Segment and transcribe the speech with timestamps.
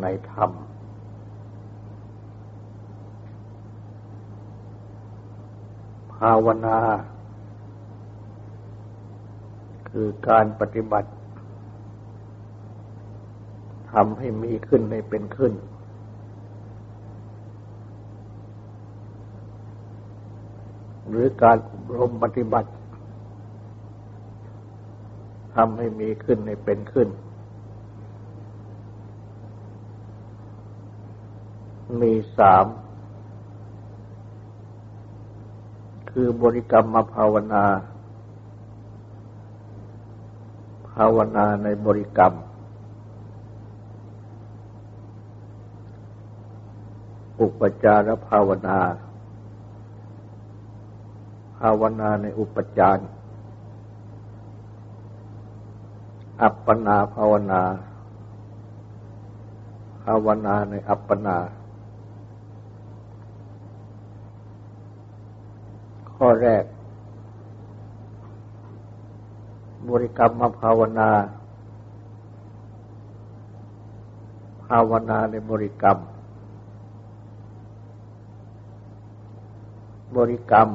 [0.00, 0.50] ในธรรม
[6.14, 6.78] ภาวนา
[9.90, 11.10] คือการปฏิบัติ
[13.92, 15.52] ทำให้มีขึ้นในเป็นขึ้น
[21.08, 22.70] หรือการอบรมปฏิบัติ
[25.56, 27.08] ทำให้มีขึ้นในเป็นขึ้น
[32.00, 32.66] มีสาม
[36.10, 37.64] คือบริกรรมมาภาวนา
[40.90, 42.34] ภาวนาในบริกรรม
[47.40, 48.78] อุปจารภาวนา
[51.58, 52.98] ภาวนาในอุปจาร
[56.42, 57.62] อัปปนาภาวนา
[60.04, 61.36] ภาวนาในอัปปนา
[66.24, 66.64] ข้อแรก
[69.90, 71.10] บริกรรมมาภาวนา
[74.64, 75.98] ภาวนาในบริกรรม
[80.16, 80.68] บริกรรม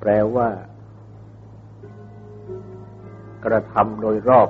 [0.00, 0.48] แปลว่า
[3.44, 4.48] กระทำโดยรอบ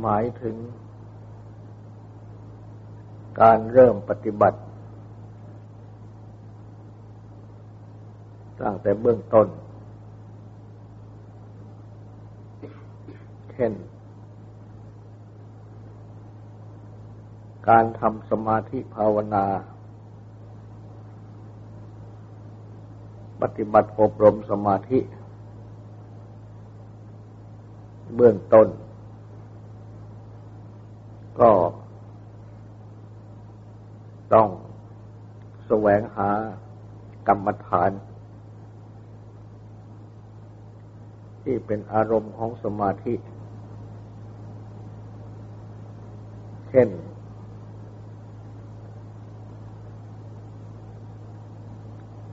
[0.00, 0.56] หมายถึง
[3.40, 4.58] การเริ่มปฏิบัติ
[8.60, 9.46] ตั้งแต่เบื้องต้น
[13.52, 13.72] เช่น
[17.68, 19.44] การทำสมาธิภาวนา
[23.42, 25.00] ปฏิบัติอบรมสมาธิ
[28.14, 28.68] เบื้องต้น
[31.40, 31.50] ก็
[34.34, 34.48] ต้อง
[35.66, 36.30] แส วงหา
[37.28, 37.90] กรรมฐาน
[41.42, 43.14] ที่เป็นอารมณ์ของสมาธิ
[46.70, 46.88] เช่น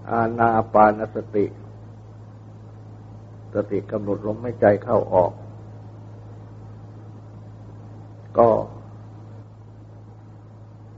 [0.09, 1.46] อาณาปานสติ
[3.53, 5.31] สติกำหนดลมหายใจเข้าออก
[8.38, 8.50] ก็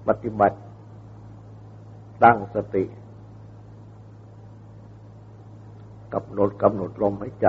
[0.07, 0.57] ปฏิบัติ
[2.25, 2.83] ตั้งสติ
[6.13, 7.47] กำหนดกำหนดลมหายใจ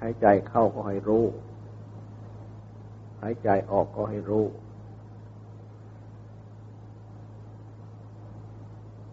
[0.00, 1.24] หายใจเข้าก็ให้รู้
[3.22, 4.44] หายใจออกก็ให้รู้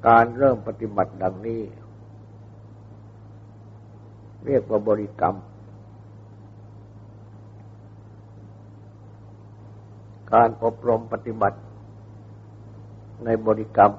[0.07, 1.61] การเริ่มปฏิบัติดังนี้
[4.45, 5.35] เรียกว่าบริกรรม
[10.33, 11.57] การอบรมปฏิบัติ
[13.25, 13.91] ในบริกรรม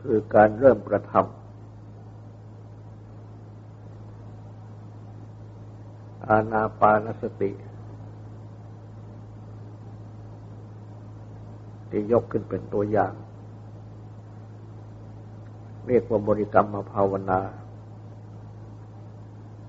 [0.00, 1.38] คือการเริ่มกระทำ
[6.28, 7.50] อาณาปานสติ
[11.90, 13.12] ที่ยกขึ้นเป็นตัวอย่าง
[15.86, 17.40] เรียกว่าบริกรรมมาภาวนา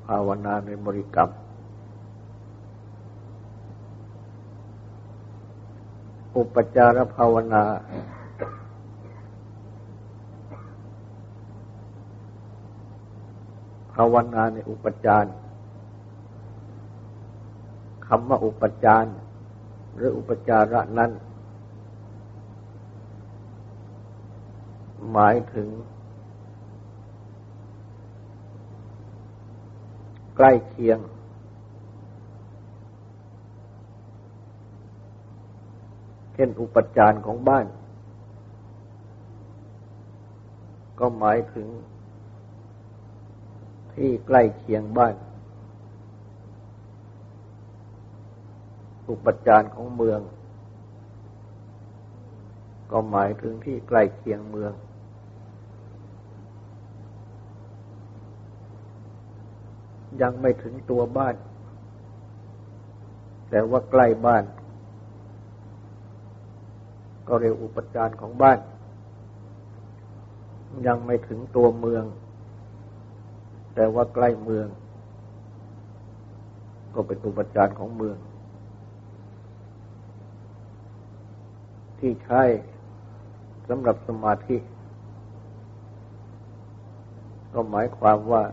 [0.05, 1.29] ภาวนาในบริกรรม
[6.39, 7.63] อุปจารภาวนา
[13.93, 15.25] ภาวนาในอุปจาร
[18.07, 19.05] คำว่าอุปจาร
[19.95, 21.11] หรืออุปจาระนั้น
[25.11, 25.67] หมายถึง
[30.35, 30.99] ใกล้เคียง
[36.39, 37.65] ช่นอุปจารของบ้าน
[40.99, 41.67] ก็หมายถึง
[43.93, 45.15] ที่ใกล้เคียงบ้าน
[49.09, 50.21] อุปจารของเมือง
[52.91, 54.73] ก็หมายถึงที่ใกล้เคียงเมือง
[60.21, 61.35] ยังไม่ถึงตัวบ้าน
[63.49, 64.43] แต่ว่าใกล้บ้าน
[67.29, 68.59] ก็เรียกอุปจารของบ้าน
[70.87, 72.03] ยังไม่ถึงตัวเมือง
[73.75, 74.67] แต่ว่าใกล้เมือง
[76.93, 78.17] ก็เป็นอุปจารของเมือง
[81.99, 82.43] ที่ใช้
[83.69, 84.57] สำหรับสมาธิ
[87.53, 88.43] ก็หมายความว่า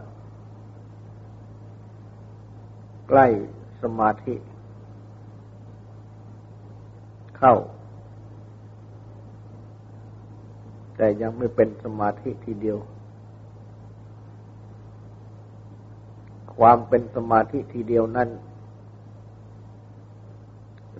[3.08, 3.26] ใกล้
[3.82, 4.34] สมาธิ
[7.38, 7.55] เข้า
[10.96, 12.78] แต่ยังไม่เป็นสมาธิทีเดียว
[16.56, 18.28] ความเป็นสมาธิทีเดียวนั้น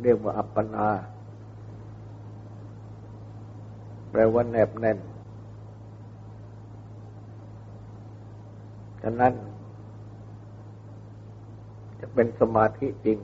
[0.03, 0.89] เรียกว่าอัปปนา
[4.11, 4.99] แปลว่าแนบแน่น
[9.03, 9.33] ฉะนั้น
[12.01, 13.19] จะเป็นสมาธิจริง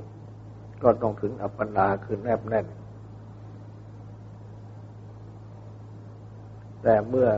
[0.83, 2.67] ก็ต้องถึงอัปปนาคือแนบแน่น
[6.83, 7.29] แต่เมื่อ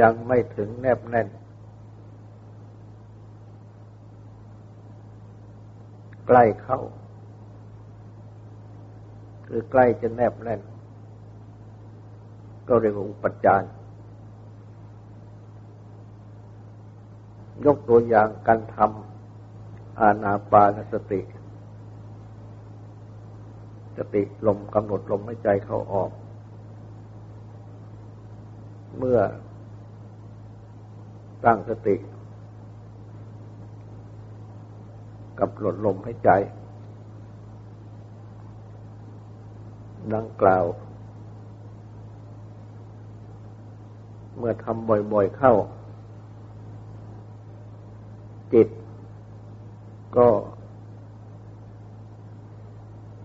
[0.00, 1.28] ยังไม่ถึงแนบแน่น
[6.26, 6.80] ใกล้เข้า
[9.46, 10.60] คือใกล้จะแนบแน่น
[12.68, 13.62] ก็เรียกว่าอุปจาร
[17.64, 21.20] ยกตัวอย่างการทำอาณาปานสติ
[23.96, 26.10] สติลมกำหนดลมหายใจเข้าออก
[29.02, 29.20] เมื่อ
[31.44, 31.96] ตั้งสติ
[35.38, 36.30] กับหลดลมหายใจ
[40.14, 40.64] ดังกล่าว
[44.36, 45.54] เมื่อทำบ่อยๆเข้า
[48.52, 48.68] จิต
[50.16, 50.28] ก็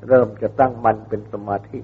[0.08, 1.80] เริ่มจะตั้งมันเป็นสมาธิ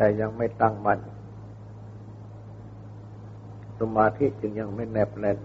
[0.00, 0.98] แต่ยังไม่ตั้งมัน
[3.78, 5.38] สมาธิจึงยังไม่แนบแน่น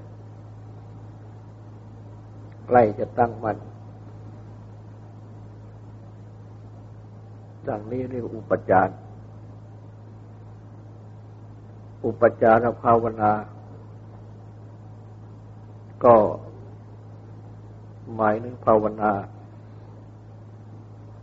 [2.67, 3.57] ใกล้จะตั้งมั่น
[7.67, 8.93] ดังนี้เรียกอุปจาร
[12.05, 13.31] อุปจารภาวนา
[16.03, 16.15] ก็
[18.15, 19.11] หมายถึงภาวนา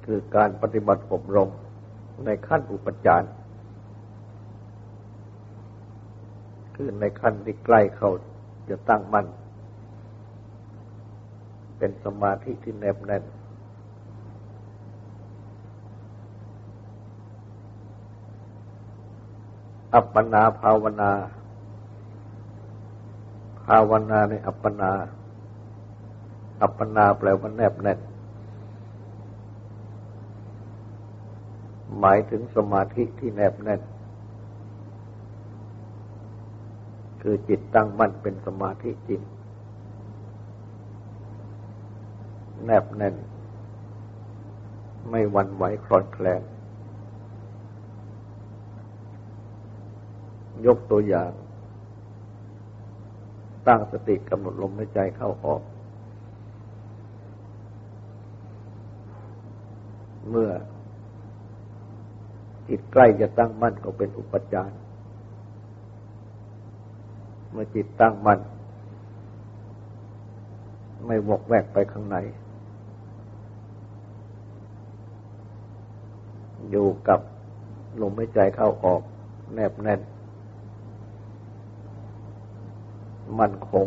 [0.05, 1.51] คือการปฏิบัติอบรม
[2.25, 3.29] ในขั้นอุปจาร
[6.75, 8.11] คือในขั้นที่ใกล้เขา
[8.69, 9.27] จะตั้งมั่น
[11.79, 13.25] เป็นสมาธิที่แนบแน่น
[19.95, 21.13] อัปปนาภาวนา
[23.65, 24.93] ภาวนาในอัปปนา
[26.63, 28.01] อัปปนาแปลว่าแนบแน่น
[31.99, 33.81] หมายถึงสมาธิที่แนบแน่น
[37.23, 39.23] คือจิตตั้งมั่นเป็นสมาธิจริง
[42.65, 43.15] แนบแน่น
[45.09, 46.43] ไม่วันไหวคลอนแคลน
[50.67, 51.33] ยกตัวอย่าง
[53.67, 55.63] ตั้งสติกำหนดลมหายใจเข้าออก
[60.31, 60.51] เมื่อ
[62.71, 64.75] จิตใกล้จะตั้งมั่นก็เป็นอุปจาร
[67.51, 68.41] เมื่อจิตตั้งมั่น
[71.07, 72.17] ไม่วกแวกไปข้างใน
[76.71, 77.21] อยู่กับ
[78.01, 79.03] ลมหายใจเข้าออก
[79.55, 80.01] แนบแน่น
[83.39, 83.87] มั่นคง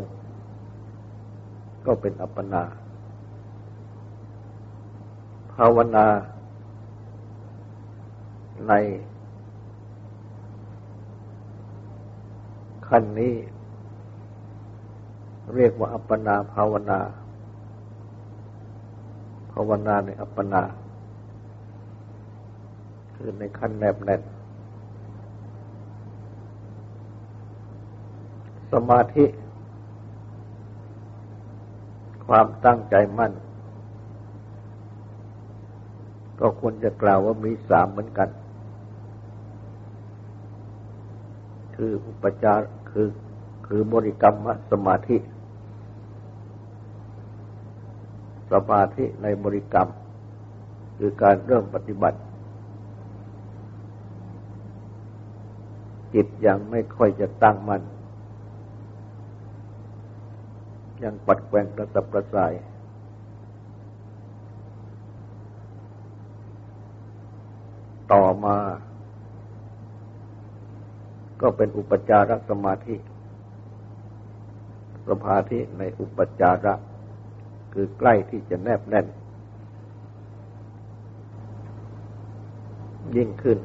[1.85, 2.63] ก็เป็นอัปปนา
[5.53, 6.05] ภาวนา
[8.67, 8.73] ใน
[12.87, 13.33] ขั้นนี้
[15.55, 16.99] เรียกว่าอัปปนาภาวนา
[19.51, 20.63] ภาวนาในอัปปนา
[23.15, 24.21] คือในขั้นแนบแน่น
[28.71, 29.25] สมาธิ
[32.27, 33.33] ความตั้งใจมั่น
[36.39, 38.29] ก็ควรจะกล่าวว่ามีสามเหมือนกัน
[41.75, 42.61] คืออุปจาร
[42.91, 43.07] คือ
[43.67, 44.35] คือบริกรรม
[44.71, 45.17] สมาธิ
[48.51, 49.89] สมาธิในบริกรรม
[50.97, 52.19] คือการเริ่มปฏิบัติ
[56.13, 57.81] จิตยังไม่ค่อยจะตั้งมัน่น
[61.03, 62.53] ยังปัดแกว่งกระสับกระส่าย
[68.13, 68.57] ต่อมา
[71.43, 72.95] ก็เป็นอุปจารสมาธิ
[75.09, 76.73] สมาธิในอุปจาระ
[77.73, 79.07] คือใกล้ที่จะแนบแน่น
[83.15, 83.57] ยิ่งขึ้น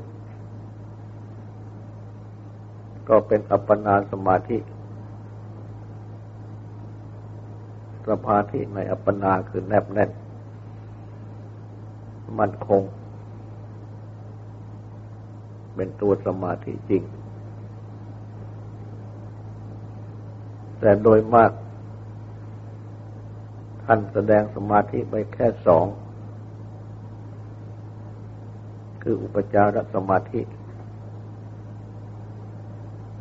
[3.09, 4.59] ก็เป็นอัปปนาสมาธิ
[8.09, 10.11] สมาธิในอัปปนาคือแนบแน่น
[12.39, 12.83] มั่นคง
[15.75, 17.05] เป็นตัวสมาธิจริง
[20.81, 21.53] แต่โดยมาก
[23.85, 25.87] ท่านแสดงสมาธิไปแค่สอง
[29.03, 30.41] คืออุปจารสมาธิ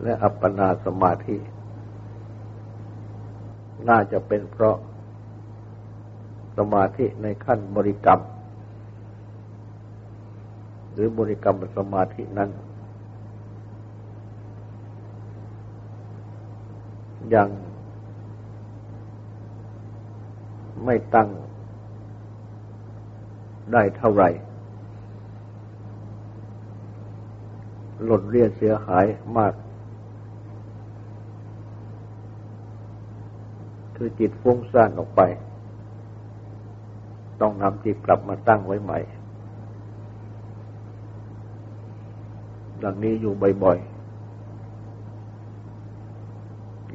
[0.04, 1.38] และอัปปนาสมาธิ
[3.90, 4.78] น่าจะเป็นเพราะ
[6.58, 8.22] สมาธิในขั้นบริกรรม
[10.94, 12.50] หรือบริกรรมสมาธินั้น
[17.36, 17.50] ยัง
[20.86, 21.30] ไม่ตั้ง
[23.74, 24.30] ได้เท่าไหร่
[28.04, 29.06] หล่นเรียเสียหาย
[29.38, 29.54] มาก
[33.96, 35.22] คือจิตฟุ้งซ่านออกไป
[37.42, 39.00] ต้องนำจิตกลับมาตั้งไว้ใหม่
[42.84, 43.97] ดังนี้อยู่บ่อยๆ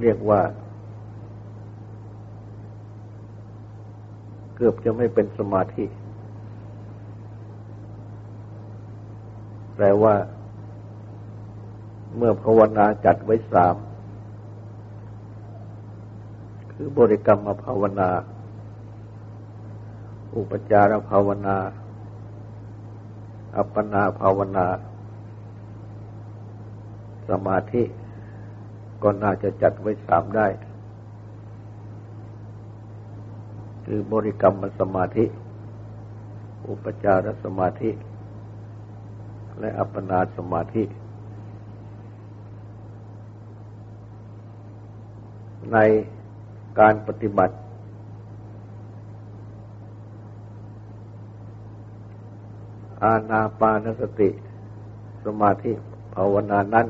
[0.02, 0.40] เรียกว่า
[4.54, 5.84] เกือบจะไม่เป็นสมาธิ
[9.78, 10.14] แต่ว่า
[12.16, 13.76] เมื่อภาวนาจัดไว้สาม
[16.72, 18.10] คือบริกรรมภาวนา
[20.36, 21.56] อุปจารภาวนา
[23.56, 24.66] อัปปนาภาวนา
[27.28, 27.82] สมาธิ
[29.02, 30.46] ก็น่าจะจัดไว้สามได้
[33.86, 35.24] คือบริกรรมสมาธิ
[36.68, 37.90] อุปจารสมาธิ
[39.58, 40.84] และอัปปนาสมาธิ
[45.72, 45.78] ใน
[46.78, 47.56] การปฏิบัติ
[53.02, 54.30] อาณาปานสติ
[55.24, 55.72] สมาธิ
[56.14, 56.86] ภาวนานั้น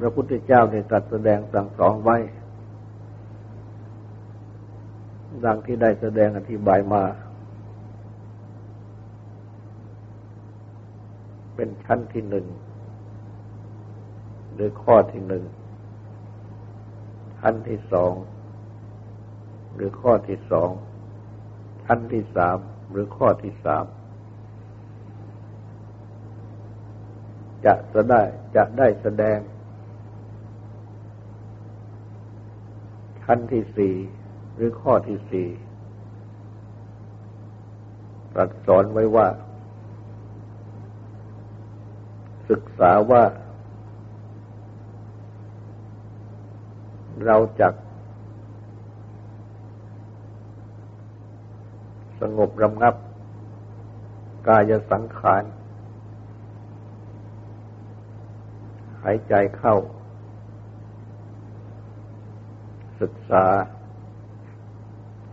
[0.00, 2.16] พระพุทธเจ้าได้ตรัสแสดงสั่งสอนไว้
[5.44, 7.02] ดังที่ได้แสดงอธิบายมา
[11.54, 12.46] เป็นชั้นที่หนึ่ง
[14.54, 15.44] หรือข้อที่หนึ่ง
[17.38, 18.12] ชั้นที่สอง
[19.74, 20.70] หรือข้อที่สอง
[21.84, 22.58] ชั้นที่สาม
[22.90, 23.84] หรือข้อที่สาม
[27.64, 28.22] จะจะได้
[28.56, 29.38] จะได้แสดง
[33.32, 33.94] ชั้นที่สี่
[34.54, 35.48] หรือข้อที่สี่
[38.34, 39.28] ตรัสสอนไว้ว่า
[42.50, 43.22] ศึกษาว่า
[47.24, 47.74] เราจัก
[52.20, 52.94] สงบรำงับ
[54.48, 55.42] กายสังขาร
[59.02, 59.76] หายใจเข้า
[63.00, 63.44] ศึกษา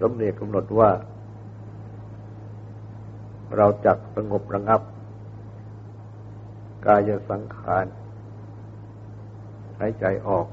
[0.01, 0.91] สมเด็จกำหนดว่า
[3.55, 4.81] เราจักสงบระงับ
[6.85, 7.85] กายสังขาร
[9.79, 10.47] หายใจออก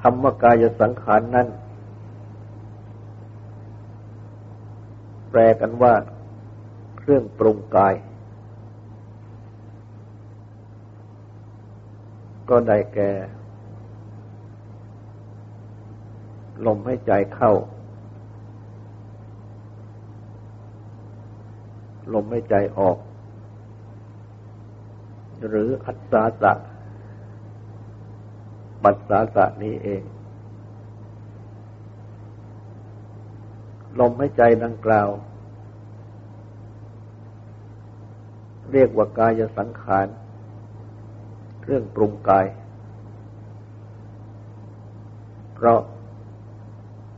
[0.00, 1.48] คำว่ากายสังขารนนั้น
[5.30, 5.94] แปลกันว่า
[6.98, 7.94] เครื่องปรุงกาย
[12.50, 13.10] ก็ได้แก่
[16.66, 17.52] ลมให้ใจเข้า
[22.14, 22.98] ลมให้ใจออก
[25.46, 26.52] หรืออัศสาสะ
[28.82, 30.02] ปัสสาสะนี้เอง
[34.00, 35.08] ลมให้ใจดังกล่าว
[38.72, 40.06] เรียกว่ากายสังขาร
[41.68, 42.46] เครื่องปรุงกาย
[45.54, 45.80] เพราะ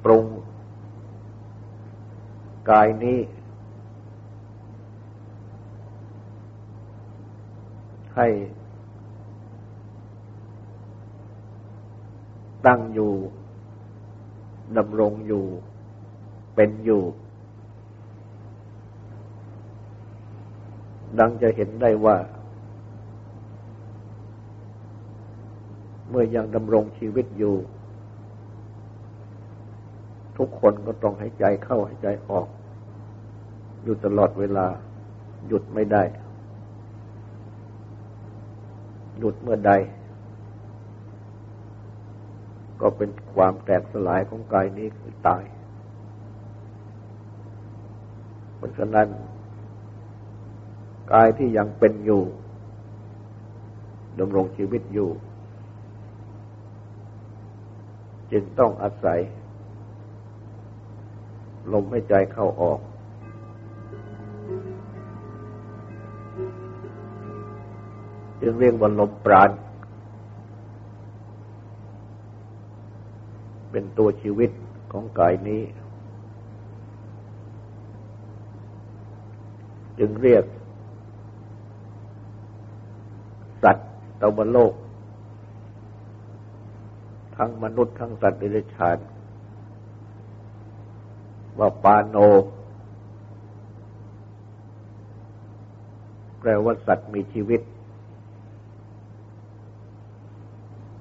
[0.04, 0.25] ปรุง
[2.71, 3.19] กายนี้
[8.16, 8.28] ให้
[12.66, 13.12] ตั้งอยู่
[14.76, 15.45] ดำรงอยู่
[16.54, 17.02] เป็นอยู่
[21.19, 22.16] ดังจะเห็นได้ว่า
[26.21, 27.55] มื่อยังดำรงชีวิตอยู่
[30.39, 32.49] ทุกคนก็ต้องให้ใจเข้าให้ใจออก
[33.85, 34.67] อยู่ตลอดเวลา
[35.47, 36.03] หยุดไม่ได้
[39.19, 39.73] หยุดเมื่อใด
[42.81, 45.45] ก็เป็นความแตกสลายของกายนี้คือตาย
[48.57, 49.09] เพราะฉะนั้น
[51.12, 52.23] กายที่ยังเป็นอยู่
[54.19, 55.11] ดำรงชีวิตอยู่
[58.33, 59.21] จึงต้องอาศัย
[61.73, 62.81] ลมให้ใจเข้าออก
[68.41, 69.51] จึงเรียกว่าลมปราณ
[73.71, 74.51] เป็นตัวชีวิต
[74.93, 75.63] ของกายนี้
[79.99, 80.45] จึงเรียก
[83.63, 84.73] สัตว์ตะวโลก
[87.42, 88.99] ทั้งมนุษย์ทั้งสัตว์เดรัจฉาน
[91.59, 92.16] ว่าปาโน
[96.40, 97.61] แปลว่าสัตว์มีชีวิต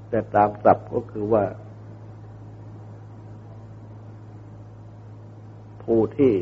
[0.10, 1.44] แต่ตามศัพท์ก็คือว่า
[5.84, 6.34] ผู้ที่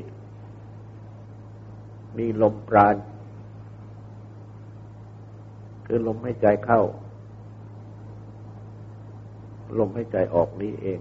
[2.17, 2.95] มีลมปราณ
[5.85, 6.81] คือลมให้ใจเข้า
[9.79, 10.99] ลมให้ใจออกนี้เอง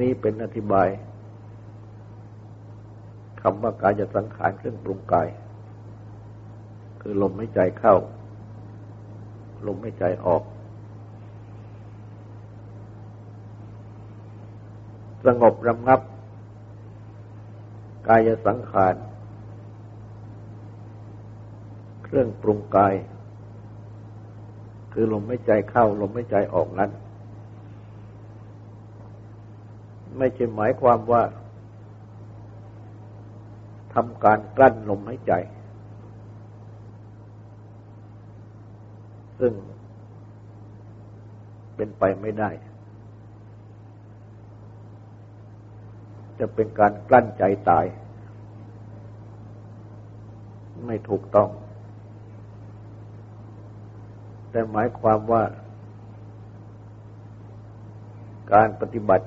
[0.00, 0.88] นี่เป็นอธิบาย
[3.40, 5.28] คำว่ากายจะสังขารเครื่องปรุงกาย
[7.00, 7.96] คือลมให้ใจเข้า
[9.66, 10.42] ลมให้ใจออก
[15.26, 16.00] สงบระงับ
[18.08, 18.94] กายสังขาร
[22.04, 22.94] เครื่องปรุงกาย
[25.00, 26.90] คือลมไม่ใจเข้า ลมไม่ใจออกนั้น
[30.18, 31.22] ไม่ใช่หมายความว่า
[33.94, 35.32] ทำการกลั้นลมหายใจ
[39.40, 39.52] ซึ่ง
[41.76, 42.50] เป็นไปไม่ได้
[46.38, 47.84] จะเป็นการกลั้นใจตาย
[50.86, 51.50] ไม่ถูกต้อง
[54.50, 55.42] แต่หมายความว่า
[58.52, 59.26] การปฏิบัติ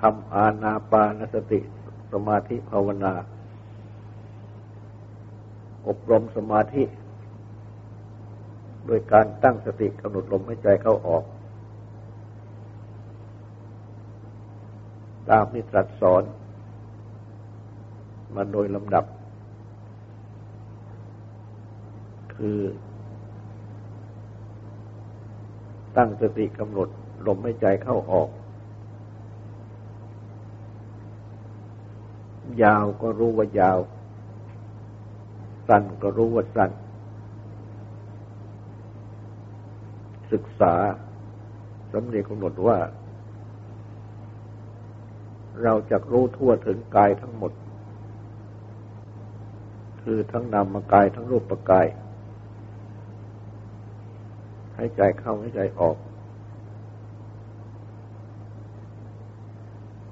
[0.00, 1.60] ทำอาณาปานสติ
[2.12, 3.14] สมาธิภาวนา
[5.88, 6.84] อบรมสมาธิ
[8.86, 11.24] โดยการตั้งสติกำหนดลมหายใจเข้าออก
[15.30, 16.22] ตามที่ตรัสสอน
[18.34, 19.04] มาโดยลำดับ
[22.46, 22.62] คือ
[25.96, 26.88] ตั้งสติกำหนด
[27.26, 28.28] ลมไม่ใจเข้าออก
[32.62, 33.78] ยาวก็รู้ว่ายาว
[35.68, 36.70] สั้นก็รู้ว่าสั้น
[40.32, 40.74] ศึกษา
[41.92, 42.78] สำเร็จกำหนดว่า
[45.62, 47.52] เราจะรู้ทั่วถึงกายทั้งหมด
[50.02, 51.86] คือทั้งนามกายทั้งรูปกาย
[54.82, 55.96] ให้ใจเข้าให้ใจออก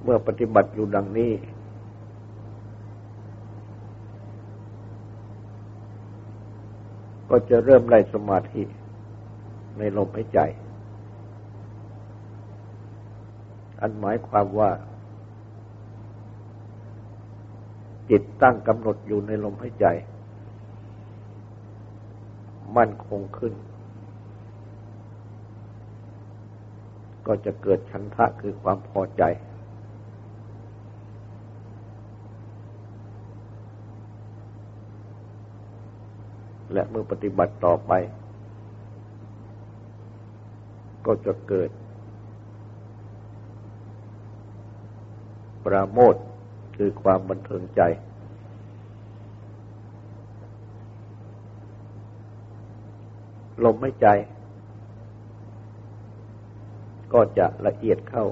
[0.03, 1.33] เมื่อปฏิบัติอยู่ดังนี้
[7.29, 8.63] ก็จะเริ่มไล่สมาธิ
[9.79, 10.41] ในลมหายใจ
[13.81, 14.71] อันหมายความว่า
[18.11, 19.87] จิตตั้งกำหนดอยู่ในลมหายใจ
[22.77, 23.55] มั่นคงขึ้น
[27.33, 29.23] ก็จะเกิดชันทะคือความพอใจ
[36.73, 37.93] และเมื่อปฏิบัติต่อไป
[41.07, 41.71] ก็จะเกิด
[45.65, 46.15] ปราโมท
[46.77, 47.83] คือความบันเทิงใจ
[53.65, 54.09] ลมไม่ใจ
[57.13, 58.27] ก็จะละเอียดเข้า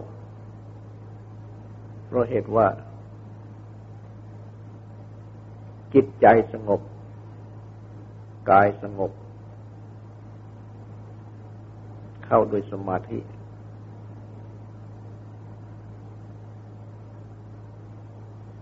[2.07, 2.67] เพราะเหตุว่า
[5.95, 6.81] จิตใจสงบ
[8.51, 9.13] กายสงบ
[12.27, 13.21] เข้าโดยสมาธิ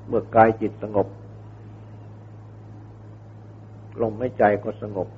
[0.07, 1.09] เมื่อกายจิตสงบ
[4.01, 5.09] ลมไม่ใจก็สงบ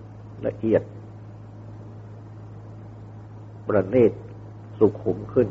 [0.47, 0.83] ละเอียด
[3.67, 4.13] ประณีต
[4.79, 5.49] สุขุมขึ้น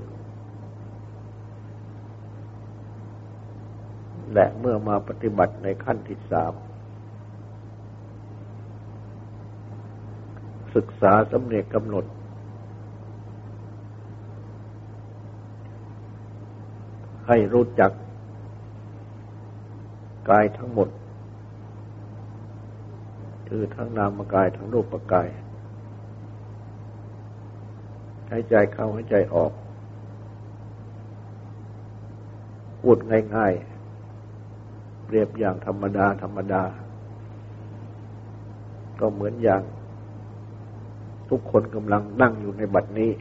[4.33, 6.53] และเมื่อมาปฏิบัติในขั้นที่สาม
[10.75, 12.05] ศึกษาสำเนียกกำหนด
[17.27, 17.91] ให้รู้จัก
[20.29, 20.89] กายทั้งหมด
[23.47, 25.27] คือทั้งนามกายทั้งรูปกาย
[28.31, 29.51] หายใจเข้าหายใจออก
[32.81, 32.97] พูด
[33.35, 36.63] ง่ายๆ เปรียบอย่างธรรมดา ธรรมดา
[38.99, 39.61] ก็เหมือนอย่าง
[41.29, 43.11] ทุกคนกำลังนั่งอยู่ในบัดนี้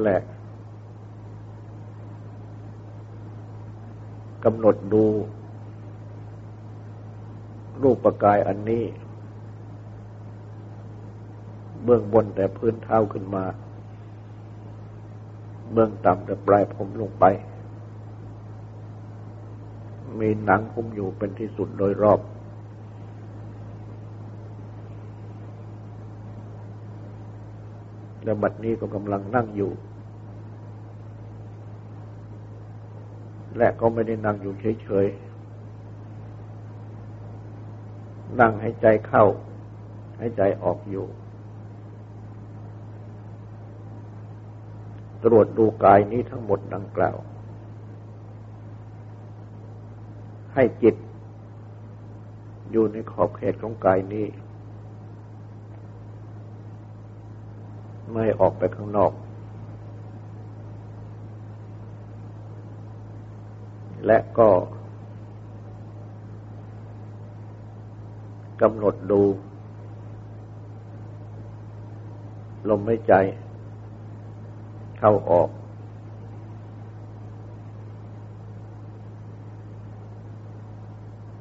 [0.00, 0.20] แหละ
[4.44, 5.04] กำหนดดู
[7.82, 8.84] รูปกายอันนี้
[11.90, 13.44] บื้องบนแต่พื้นเท้าขึ้นมา
[15.72, 17.24] เบื้องต่ำแต่ปลายผมลงไป
[20.20, 22.20] มีหนังหุ้มอยู่เป็นที่สุดโดยรอบ
[28.24, 29.72] และบัดนี้ก็กำลังนั่งอยู่
[33.56, 39.24] และก็ไม่ได้นั่งอยู่เฉยๆ นั่งให้ใจเข้า
[40.18, 41.06] ให้ใจออกอยู่
[45.24, 47.16] ตรวจดูกายนี้ทั้งหมดดังกล่าว
[50.54, 50.94] ให้จิต
[52.70, 54.26] อยู่ในขอบเขตของกายนี้
[58.12, 59.12] ไม่ออกไปข้างนอก
[64.06, 64.50] และก็
[68.62, 69.22] กำหนดดู
[72.68, 73.14] ลมหายใจ
[75.00, 75.48] เข้าออก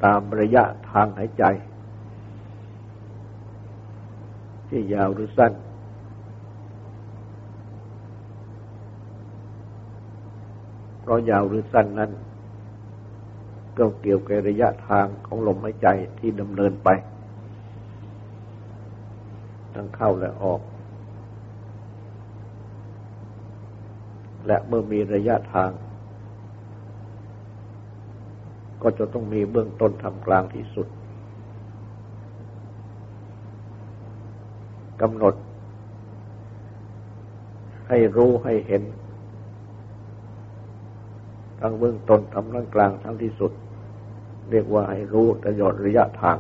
[0.04, 1.44] ตามระยะทางหายใจ
[4.68, 5.54] ที่ยาวหรือสั้น
[11.02, 12.12] เพราะยาวหรือสั้นนั้น
[13.78, 15.88] ก็เกี่ยวกับระยะทางของลมหายใจ
[16.20, 16.90] ที่ดำเนินไป
[19.74, 20.62] ทั้งเข้าและออก
[24.50, 25.72] และเมื่อมีระยะทาง
[28.82, 30.88] ก็จะต้องมีเบื้องต้นทำกลางที่สุด
[35.02, 35.36] กำหนด
[37.90, 38.84] ให้รู้ให้เห็น
[41.62, 43.52] ทั้งเบื้องต้นทำทั้งกลางทั้งที่สุด
[44.52, 46.38] เรียกว่าให้รู้ตลอดระยะทาง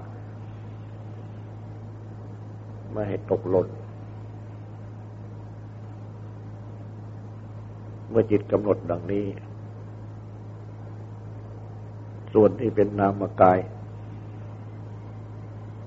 [2.91, 3.67] ไม่ให้ตกหล่น
[8.09, 9.25] เมื่อจิตกำหนดดังนี้
[12.33, 13.59] ส่วนที่เป็นนามกาย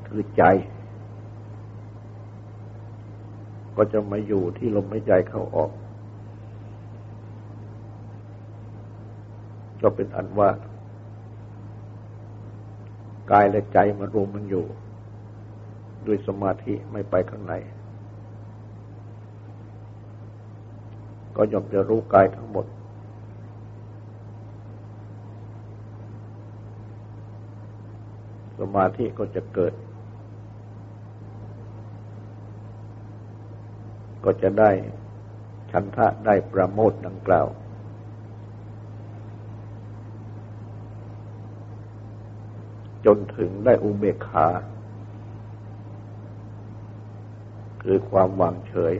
[0.06, 0.42] คือใจ
[3.76, 5.70] ก็จะมาอยู่ที่ลมหายใจเข้าออก
[9.82, 10.50] ก็เป็นอันว่า
[13.32, 14.64] กายและใจมารวมมันอยู่
[16.06, 17.54] ด้วยสมาธิไม่ไปข้างใน
[21.37, 22.66] ก็ย่อมจะรู้กายทั้งหมด
[28.59, 29.73] สมาธิก็จะเกิด
[34.25, 34.71] ก็จะได้
[35.71, 37.47] ชันทะได้ประโมทดังกล่าว
[43.07, 44.47] จนถึงได้อุเบกขา
[47.83, 48.95] คือความวางเฉย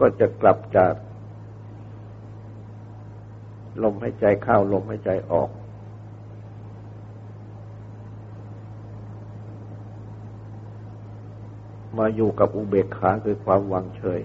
[0.00, 0.94] ก็จะกลับจาก
[3.82, 5.50] ลมหายใจเข้าลมหายใจออก
[11.98, 14.20] มาอยู่กับอุเบกขาคือความวางเฉย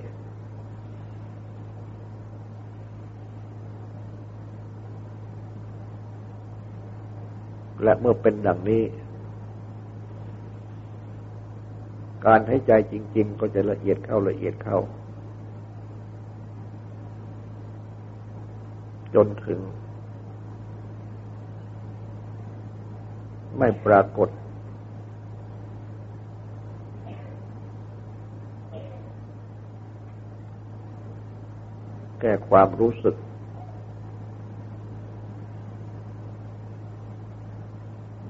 [7.83, 8.83] และเมื่อเป็นดังนี้
[12.25, 14.79] การให้ใจจริง ๆ ก็จะละเอียดเข้าละเอียดเข้า
[19.15, 19.59] จนถึง
[23.57, 24.29] ไม่ปรากฏ
[32.21, 33.15] แก่ความรู้สึก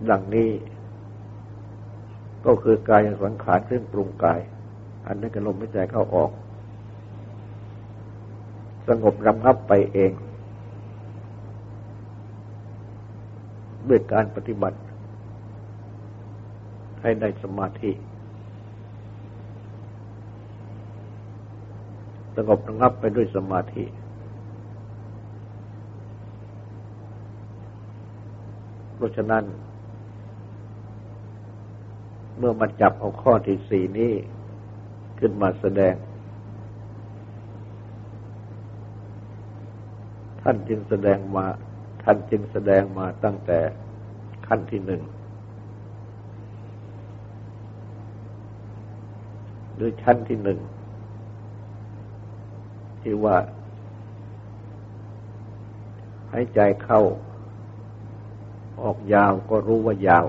[0.10, 0.50] ดังนี้
[2.46, 4.40] ก็คือกายสังขารเครื่องปรุงกาย
[5.08, 6.32] อันนั้นก็ลมหายใจเข้าออก
[8.88, 10.12] สงบรำงับไปเอง
[13.90, 14.80] ด้วยการปฏิบัติ
[17.02, 17.92] ให้ได้สมาธิ
[22.36, 23.86] สงบระงับไปด้วยสมาธิ
[28.96, 29.44] เพราะฉะนั้น
[32.38, 34.14] เมื่อมาจับเอาข้อที่สี่นี้
[35.20, 35.96] ขึ้นมาแสดง
[40.42, 41.46] ท่านจึงแสดงมา
[42.04, 43.60] ท่านจึงแสดงมาตั้งแต่
[44.48, 45.02] ขั้นที่หนึ่ง
[49.76, 50.60] หรือชั้นที่หนึ่ง
[53.02, 53.38] ที่ว่า
[56.32, 57.02] หายใจเข้า
[58.84, 60.26] ออกยาวก็รู้ว่ายาว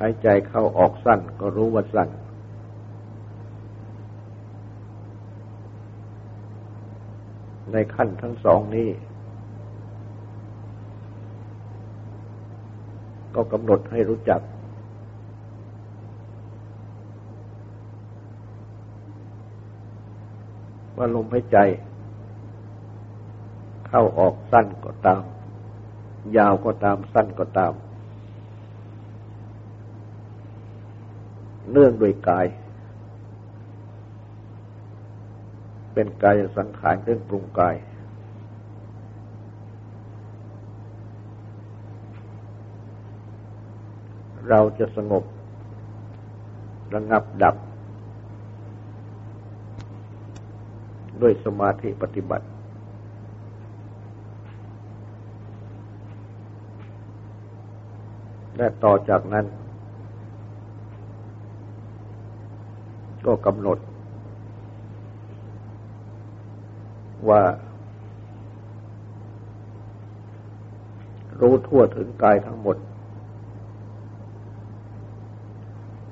[0.00, 2.08] หายใจเข้าออกสั้นก็รู้ว่าสั้น
[7.72, 8.88] ในขั้นทั้งสองนี้
[13.34, 14.40] ก็กำหนดให้รู้จัก
[20.96, 21.58] ว่าลมหายใจ
[23.88, 25.22] เข้าออกสั้นก็ตาม
[26.36, 27.72] ยาวก็ตามสั้นก็ตาม
[31.70, 32.46] เนื่องโดยกาย
[36.00, 37.76] เป็นกายสังขารเครื่องปรุงกาย
[44.48, 45.24] เราจะสงบ
[46.94, 47.56] ระงับดับ
[51.20, 52.46] ด้วยสมาธิปฏิบัติ
[58.56, 59.46] และต่อจากนั้น
[63.26, 63.78] ก็กำหนด
[67.28, 67.42] ว่า
[71.40, 72.76] รู้ทั่วถึงกายทั้งหมด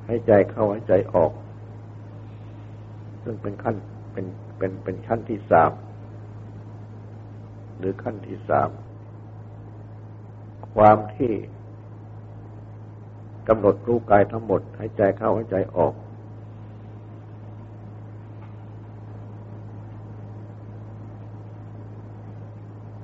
[0.06, 1.32] ให้ใจเข้าให้ใจออก
[3.22, 3.76] ซึ่งเป็นขั้น
[4.12, 4.26] เป็น
[4.58, 5.72] เป็นเป็นชั้นที่สาม
[7.78, 8.70] หรือขั้นที่สาม
[10.74, 11.32] ความที่
[13.48, 15.94] กำหนดรู้กายทั้งหมด ให้ใจเข้าให้ใจออก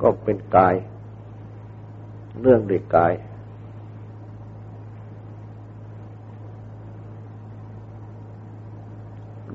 [0.02, 0.74] ก็เป็นกาย
[2.40, 3.12] เนื่องด้วยกาย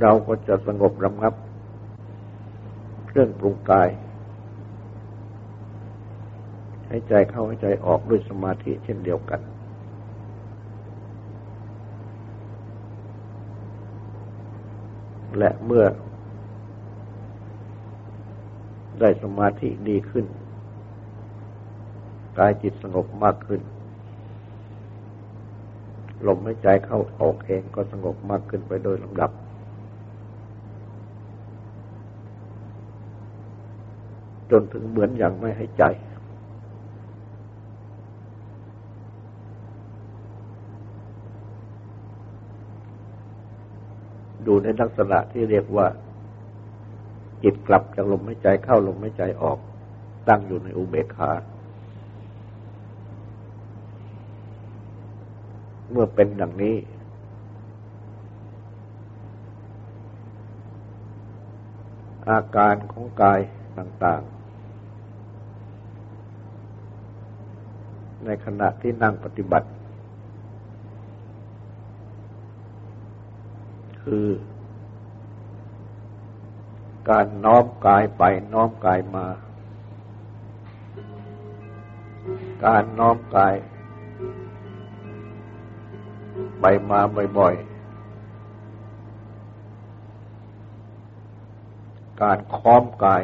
[0.01, 1.33] เราก็จะสงบรำงับ
[3.07, 3.89] เครื่องปรุงกาย
[6.87, 9.41] ให้ใจเข้าให้ใจออกด้วยสมาธิเช่นเดียวกัน
[15.37, 15.85] และเมื่อ
[18.99, 20.25] ได้สมาธิดีขึ้น
[22.37, 23.61] กายจิตสงบมากขึ้น
[26.27, 29.31] ลมหายใจเข้าออกเองก็สงบมากขึ้นไปโดยลำดับ
[34.51, 35.83] จนถึงเหมือนอย่างไม่ให้ใจ
[44.45, 45.87] ดูในลักษณะที่เรียกว่า
[47.43, 49.59] จิตกลับจากลมหายใจเข้าลมหายใจออก
[50.27, 51.31] ตั้งอยู่ในอุเบกขา
[55.91, 56.75] เมื่อเป็นดังนี้
[62.29, 63.39] อาการของกาย
[63.77, 64.37] ต่างๆ
[68.25, 69.69] ในขณะที่นั่งปฏิบัติ
[74.03, 74.27] คือ
[77.09, 79.27] การน้อมกายไปน้อมกายมา
[82.65, 83.55] การน้อมกาย
[86.61, 86.99] ไปมา
[87.37, 87.77] บ่อยๆ
[92.21, 93.23] การค้อมกาย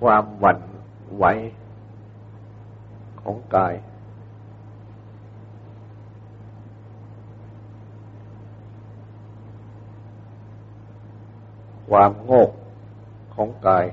[0.00, 0.58] ความหวั่น
[1.16, 1.24] ไหว
[3.22, 3.74] ของกาย
[11.90, 12.50] ความโงก
[13.34, 13.86] ของกาย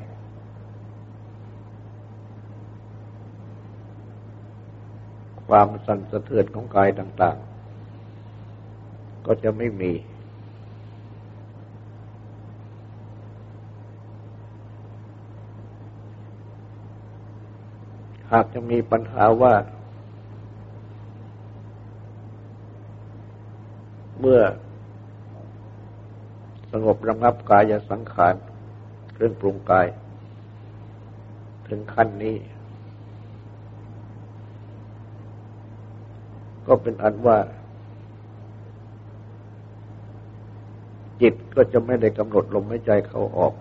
[5.48, 7.38] ความสั่นสะเทือนของกายต่าง
[8.12, 9.94] ๆ ก็จะไม่มี
[18.32, 19.54] หากจะมีปัญหาว่า
[24.20, 24.42] เมื่อ
[26.84, 28.36] งบระงับกายสังขาร
[29.14, 29.88] เครื่องปรุงกาย
[31.68, 32.36] ถึงขั้นนี้
[36.68, 37.38] ก็เป็นอันว่า
[41.22, 43.54] จิตก็จะไม่ได้กำหนดลมหายใจเขาออก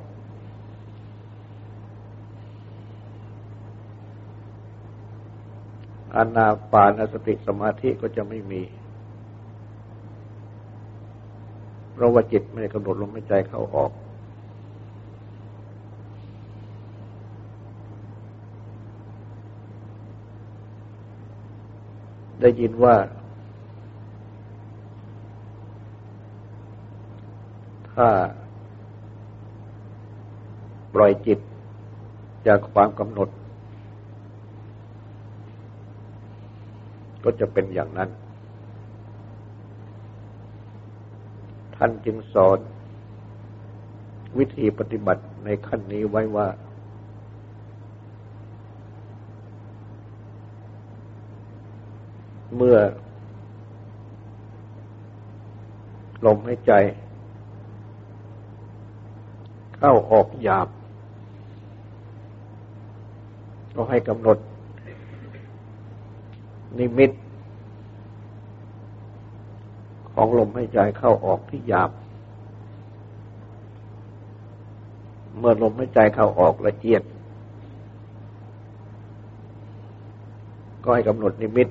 [6.14, 8.62] อานาปานสติสมาธิก็จะไม่มี
[11.96, 13.90] เพราะว่าจิตไม่ได้กำหนดลมหายใจเข้าออก
[22.40, 22.96] ได้ยินว่า
[27.94, 28.08] ถ้า
[30.94, 31.38] ปล่อยจิต
[32.46, 33.28] จากความกำหนด
[37.24, 38.10] ก็จะเป็นอย่างนั้น
[41.76, 42.58] ท่านจึงสอน
[44.38, 46.48] วิธีปฏิบัติในขั้นนี้ไว้ว่า
[52.56, 52.78] เมื่อ
[56.26, 56.72] ลมหายใจ
[59.76, 60.68] เข้าออกหยาบ
[63.74, 64.38] ก็ให้กำหนด
[66.78, 67.10] นิมิต
[70.18, 71.90] ของลมหายใจเข้าออกที่หยาบ
[75.38, 77.02] เมื่อลมหายใจเข้าออกละเอียด
[80.82, 81.68] ก็ให้กำหนดนิมิต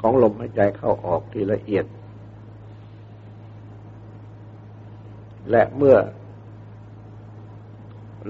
[0.00, 1.84] ของลมหายใจเข้าออกที่ละเอียด
[5.50, 5.96] และเมื่อ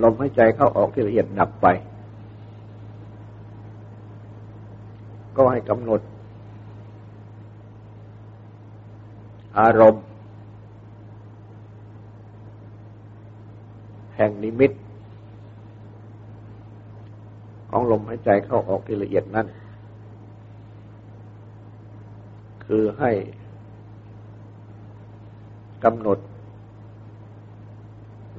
[0.03, 1.67] ลมหายใจเข้าออกที่ละเอียดดับไป
[5.39, 6.01] ก็ให้กำหนด
[9.59, 10.05] อารมณ์
[14.17, 14.73] แห่งนิมิต
[17.71, 19.47] ของลมหายใจเข้าออกที่ละเอียดนั้น
[22.65, 23.11] คือให้
[25.85, 26.19] กำหนด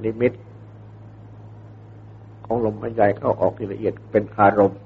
[0.04, 0.32] นิมิต
[2.44, 4.80] ของลมหายใจเข้าออกที่ละเอียดเป็นอารมณ์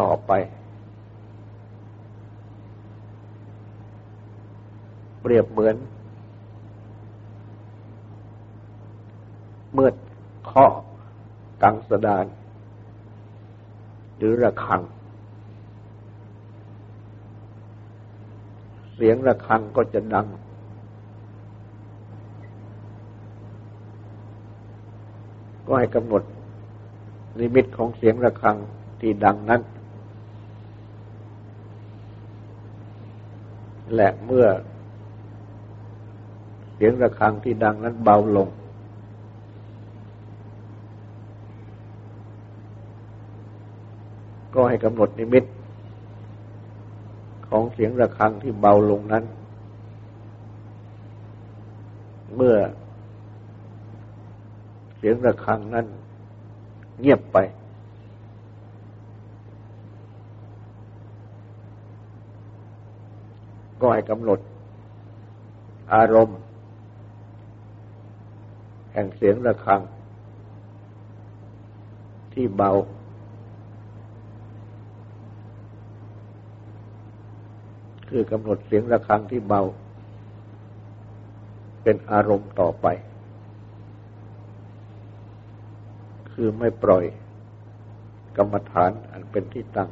[0.00, 0.32] ต่อไป
[5.20, 5.76] เปรียบเหมือน
[9.72, 9.90] เมื่อ
[10.44, 10.72] เคาะ
[11.62, 12.26] กังสดาน
[14.16, 14.82] หรือระฆัง
[18.94, 20.26] เสียงระฆังก็จะดัง
[25.66, 26.22] ก็ให้กำหนด
[27.38, 28.56] นิมิตของเสียงระฆัง
[29.00, 29.60] ที่ดังนั้น
[33.98, 34.46] และเมื่อ
[36.74, 38.48] เสียงระฆังที่ดังนั้นเบาลง
[44.54, 45.44] ก็ให้กำหนดนิมิต
[47.48, 49.24] ของเสียงระฆังที่เบาลงนั้น
[52.36, 52.56] เมื่อ
[54.96, 55.86] เสียงระฆังนั้น
[57.00, 57.38] เงียบไป
[64.08, 64.40] กำหนด
[65.94, 66.38] อารมณ์
[68.92, 69.80] แห่งเสียงระฆัง
[72.34, 72.70] ที่เบา
[78.08, 79.62] คือกำหนดเสียงระฆังที่เบา
[81.82, 82.86] เป็นอารมณ์ต่อไป
[86.32, 87.04] คือไม่ปล่อย
[88.36, 89.90] กรรมฐานอันเป็นที่ตั้ง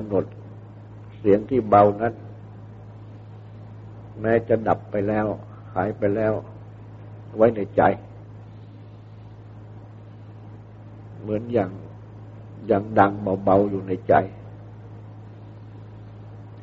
[0.00, 0.24] กำหนด
[1.18, 2.14] เสียงที่เบานั้น
[4.20, 5.26] แม้จะดับไปแล้ว
[5.74, 6.32] หายไปแล้ว
[7.36, 7.82] ไว้ในใจ
[11.20, 11.70] เหมือนอย่าง
[12.66, 13.12] อย่างดัง
[13.44, 14.14] เบาๆอยู่ในใจ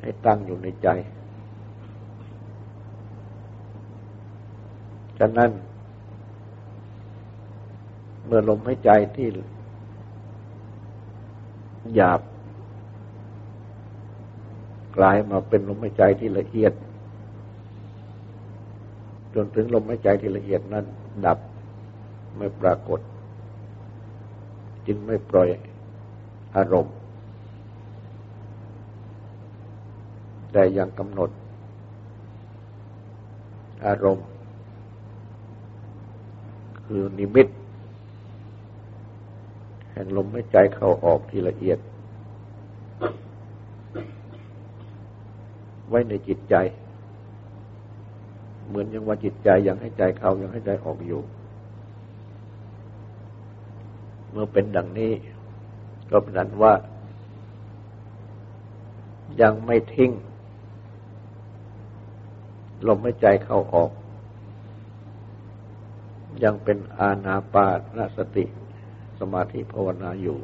[0.00, 0.88] ให้ตั้งอยู่ในใจ
[5.18, 5.50] ฉะนั้น
[8.26, 9.28] เมื่อลมหายใจที่
[11.96, 12.20] หยาบ
[14.96, 16.72] กลายมาเป็นลมหายใจที่ละเอียด
[19.34, 20.84] จนถึงลมหายใจที่ละเอียดนั้น
[21.26, 21.38] ดับ
[22.36, 23.00] ไม่ปรากฏ
[24.86, 25.48] จึงไม่ปล่อย
[26.56, 26.94] อารมณ์
[30.52, 31.30] แต่ยังกำหนด
[33.86, 34.26] อารมณ์
[36.86, 37.48] คือนิมิต
[39.92, 41.78] แห่งลมหายใจเข้าออกที่ละเอียด
[45.96, 46.54] ว้ในจิตใจ
[48.66, 51.22] เหมือนยังว่าจิตใจยังให้ใจเขายังให้ใจออกอยู่
[54.30, 55.12] เมื่อเป็นดังนี้
[56.10, 56.74] ก็เป็นนั้นว่า
[59.42, 60.10] ยังไม่ทิ้ง
[62.86, 63.90] ลมหายใจเข้าออก
[66.44, 67.66] ยังเป็นอาณาปา
[67.96, 68.44] นสติ
[69.18, 70.38] สมาธิภาวนาอยู่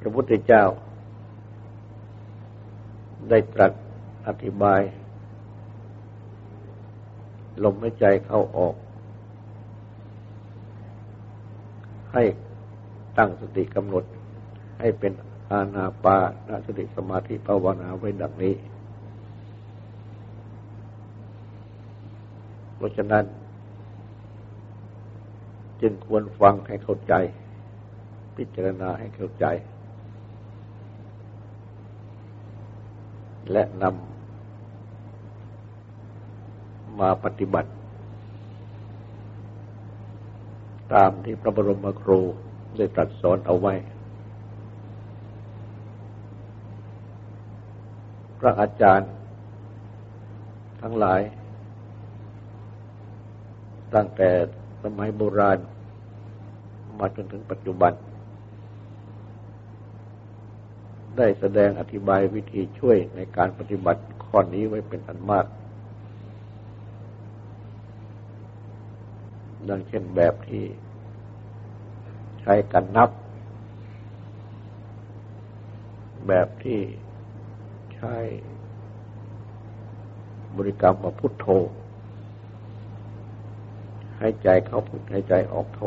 [0.00, 0.64] พระพุทธเจ้า
[3.30, 3.72] ได้ตรัส
[4.26, 4.80] อธิบาย
[7.64, 8.74] ลมหายใจเข้าออก
[12.12, 12.24] ให้
[13.18, 14.04] ตั้งสติกำหนด
[14.80, 15.12] ให้เป็น
[15.50, 18.54] อาณาปานสติสมาธิภาวนาไว้ดังนี้
[22.76, 23.24] เพราะฉะนั้น
[25.80, 27.14] จึงควรฟังให้เข้าใจ
[28.36, 29.46] พิจารณาให้เข้าใจ
[33.52, 37.70] และนำมาปฏิบัติ
[40.94, 42.20] ตามที่พระบรมครู
[42.76, 43.74] ได้ตรัสสอนเอาไว้
[48.38, 49.10] พระอาจารย์
[50.82, 51.20] ทั้งหลาย
[53.94, 54.28] ตั้งแต่
[54.82, 55.58] สมัยโบราณ
[56.98, 57.92] มาจนถึงปัจจุบัน
[61.16, 65.46] ได้แสดงอธิบายวิธีช่วยในการปฏิบัติข้อนี้ไว้เป็นอันมาก
[69.68, 70.64] ดังเช่นแบบที่
[72.40, 73.10] ใช้กันนับ
[76.28, 76.80] แบบที่
[77.94, 78.16] ใช้
[80.56, 81.46] บริกรรมมาพุทโธ
[84.18, 85.82] ให้ใจเข้าพุทให้ใจออกโธ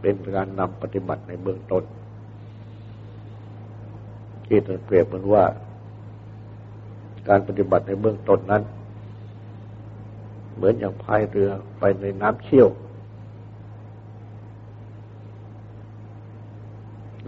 [0.00, 1.84] เป็นการนำปฏิบัติในเบื้องต้น
[4.50, 5.44] ที่ท่านเปรียบเหมือนว่า
[7.28, 8.62] การปฏิบัติในเบื้องต้นนั้น
[10.54, 12.68] เหมือนอย่างพายเรือไปในน้ำเชี่ยว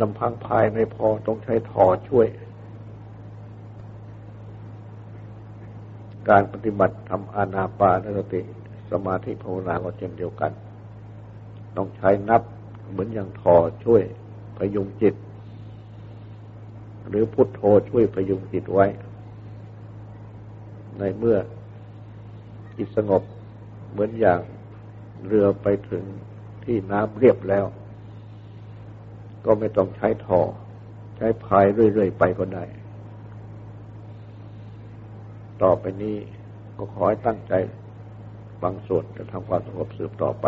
[0.01, 2.27] ลำพังพายไม่พอต้องใช้ถอช่วย
[6.29, 8.41] การปฏิบัติทำอานาปานสติ
[8.91, 10.53] สมาธิภาวนาก็เช่นเดียวกัน
[11.77, 12.43] ต้องใช้นับ
[12.91, 14.03] เหมือนอย่างถอช่วย
[14.57, 15.15] พยุงจิต
[17.13, 18.87] หรือพุทโธช่วยประยุงจิตไว้
[20.99, 21.39] ในเมื่อ
[22.77, 23.23] จิตสงบ
[23.91, 24.41] เหมือนอย่าง
[25.27, 26.05] เรือไปถึง
[26.65, 27.67] ที่น้ำเรียบแล้ว
[29.45, 30.41] ก็ไม่ต้องใช้ทอ
[31.17, 32.65] ใช้พายเรื่อย ๆ ไปก็ได้
[35.63, 36.17] ต่อไปนี้
[36.77, 37.53] ก็ขอให้ตั้งใจ
[38.63, 40.47] บางส่วนจะทำความสงบสืบต่อไป